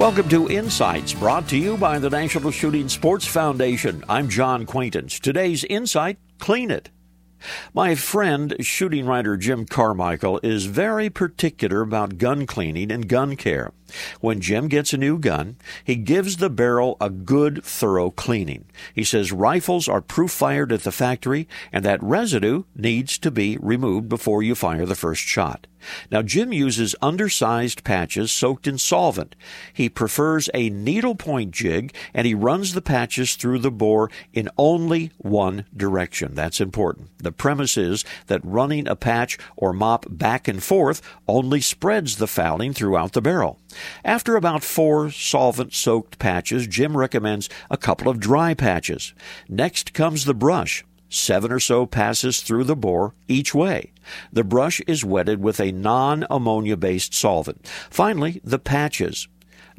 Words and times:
Welcome 0.00 0.30
to 0.30 0.48
Insights, 0.48 1.12
brought 1.12 1.46
to 1.50 1.58
you 1.58 1.76
by 1.76 1.98
the 1.98 2.08
National 2.08 2.50
Shooting 2.50 2.88
Sports 2.88 3.26
Foundation. 3.26 4.02
I'm 4.08 4.30
John 4.30 4.64
Quaintance. 4.64 5.20
Today's 5.20 5.62
insight 5.64 6.16
clean 6.38 6.70
it. 6.70 6.88
My 7.74 7.94
friend, 7.94 8.56
shooting 8.60 9.04
writer 9.04 9.36
Jim 9.36 9.66
Carmichel, 9.66 10.40
is 10.42 10.64
very 10.64 11.10
particular 11.10 11.82
about 11.82 12.16
gun 12.16 12.46
cleaning 12.46 12.90
and 12.90 13.08
gun 13.08 13.36
care. 13.36 13.72
When 14.20 14.40
Jim 14.40 14.68
gets 14.68 14.94
a 14.94 14.98
new 14.98 15.18
gun, 15.18 15.56
he 15.84 15.96
gives 15.96 16.38
the 16.38 16.50
barrel 16.50 16.96
a 16.98 17.10
good, 17.10 17.62
thorough 17.62 18.10
cleaning. 18.10 18.64
He 18.94 19.04
says 19.04 19.32
rifles 19.32 19.86
are 19.86 20.00
proof 20.00 20.30
fired 20.30 20.72
at 20.72 20.82
the 20.82 20.92
factory 20.92 21.46
and 21.72 21.84
that 21.84 22.02
residue 22.02 22.64
needs 22.74 23.18
to 23.18 23.30
be 23.30 23.58
removed 23.60 24.08
before 24.08 24.42
you 24.42 24.54
fire 24.54 24.86
the 24.86 24.94
first 24.94 25.22
shot. 25.22 25.66
Now, 26.10 26.22
Jim 26.22 26.52
uses 26.52 26.94
undersized 27.02 27.84
patches 27.84 28.32
soaked 28.32 28.66
in 28.66 28.78
solvent. 28.78 29.36
He 29.72 29.88
prefers 29.88 30.48
a 30.54 30.70
needlepoint 30.70 31.50
jig 31.52 31.94
and 32.14 32.26
he 32.26 32.34
runs 32.34 32.74
the 32.74 32.82
patches 32.82 33.34
through 33.34 33.60
the 33.60 33.70
bore 33.70 34.10
in 34.32 34.48
only 34.58 35.12
one 35.18 35.64
direction. 35.76 36.34
That's 36.34 36.60
important. 36.60 37.10
The 37.18 37.32
premise 37.32 37.76
is 37.76 38.04
that 38.26 38.44
running 38.44 38.86
a 38.88 38.96
patch 38.96 39.38
or 39.56 39.72
mop 39.72 40.06
back 40.08 40.48
and 40.48 40.62
forth 40.62 41.02
only 41.28 41.60
spreads 41.60 42.16
the 42.16 42.26
fouling 42.26 42.72
throughout 42.72 43.12
the 43.12 43.22
barrel. 43.22 43.58
After 44.04 44.36
about 44.36 44.64
four 44.64 45.10
solvent 45.10 45.72
soaked 45.72 46.18
patches, 46.18 46.66
Jim 46.66 46.96
recommends 46.96 47.48
a 47.70 47.76
couple 47.76 48.08
of 48.08 48.20
dry 48.20 48.54
patches. 48.54 49.14
Next 49.48 49.94
comes 49.94 50.24
the 50.24 50.34
brush. 50.34 50.84
Seven 51.12 51.50
or 51.50 51.58
so 51.58 51.86
passes 51.86 52.40
through 52.40 52.64
the 52.64 52.76
bore 52.76 53.14
each 53.26 53.52
way. 53.52 53.92
The 54.32 54.44
brush 54.44 54.80
is 54.86 55.04
wetted 55.04 55.42
with 55.42 55.58
a 55.58 55.72
non 55.72 56.24
ammonia 56.30 56.76
based 56.76 57.12
solvent. 57.14 57.66
Finally, 57.90 58.40
the 58.44 58.60
patches. 58.60 59.26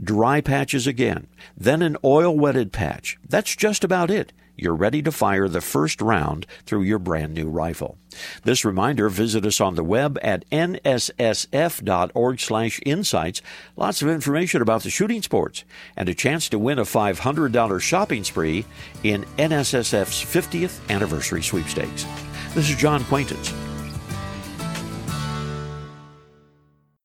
Dry 0.02 0.42
patches 0.42 0.88
again, 0.88 1.28
then 1.56 1.82
an 1.82 1.98
oil 2.04 2.38
wetted 2.38 2.72
patch. 2.72 3.18
That's 3.28 3.56
just 3.56 3.84
about 3.84 4.10
it 4.10 4.34
you're 4.62 4.76
ready 4.76 5.02
to 5.02 5.12
fire 5.12 5.48
the 5.48 5.60
first 5.60 6.02
round 6.02 6.46
through 6.66 6.84
your 6.84 7.00
brand 7.00 7.34
new 7.34 7.50
rifle. 7.50 7.98
This 8.44 8.64
reminder, 8.64 9.10
visit 9.10 9.46
us 9.46 9.60
on 9.60 9.76
the 9.76 9.84
web 9.84 10.20
at 10.22 10.48
nssf.org 10.52 12.40
slash 12.40 12.80
insights. 12.86 13.42
Lots 13.76 14.02
of 14.02 14.10
information 14.10 14.62
about 14.62 14.84
the 14.84 14.92
shooting 14.92 15.24
sports 15.24 15.64
and 15.98 16.08
a 16.08 16.14
chance 16.14 16.48
to 16.50 16.60
win 16.60 16.78
a 16.78 16.84
$500 16.84 17.82
shopping 17.82 18.24
spree 18.24 18.66
in 19.04 19.24
NSSF's 19.38 20.24
50th 20.24 20.80
anniversary 20.90 21.42
sweepstakes. 21.42 22.06
This 22.54 22.70
is 22.70 22.76
John 22.76 23.04
Quaintance. 23.06 23.71